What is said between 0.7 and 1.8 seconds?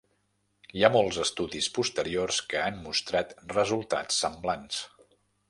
Hi ha molts estudis